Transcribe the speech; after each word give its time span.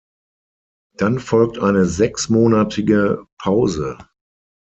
Dann 0.97 1.19
folgt 1.19 1.59
eine 1.59 1.85
sechsmonatige 1.85 3.27
Pause. 3.39 3.99